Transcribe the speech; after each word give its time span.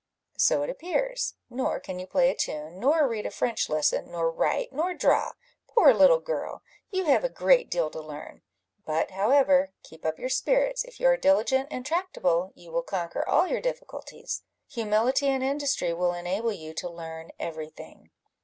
"So 0.39 0.63
it 0.63 0.71
appears; 0.71 1.35
nor 1.47 1.79
can 1.79 1.99
you 1.99 2.07
play 2.07 2.31
a 2.31 2.35
tune, 2.35 2.79
nor 2.79 3.07
read 3.07 3.27
a 3.27 3.29
French 3.29 3.69
lesson, 3.69 4.09
nor 4.09 4.31
write, 4.31 4.73
nor 4.73 4.95
draw: 4.95 5.33
poor 5.67 5.93
little 5.93 6.19
girl! 6.19 6.63
you 6.89 7.03
have 7.05 7.23
a 7.23 7.29
great 7.29 7.69
deal 7.69 7.91
to 7.91 8.01
learn: 8.01 8.41
but, 8.83 9.11
however, 9.11 9.73
keep 9.83 10.03
up 10.03 10.17
your 10.17 10.27
spirits; 10.29 10.83
if 10.83 10.99
you 10.99 11.05
are 11.05 11.17
diligent 11.17 11.67
and 11.69 11.85
tractable, 11.85 12.51
you 12.55 12.71
will 12.71 12.81
conquer 12.81 13.23
all 13.29 13.45
your 13.47 13.61
difficulties; 13.61 14.41
humility 14.67 15.27
and 15.27 15.43
industry 15.43 15.93
will 15.93 16.15
enable 16.15 16.51
you 16.51 16.73
to 16.73 16.89
learn 16.89 17.29
every 17.39 17.69
thing." 17.69 18.09